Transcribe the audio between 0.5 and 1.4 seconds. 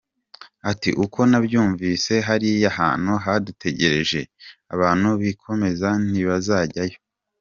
Ati "Uko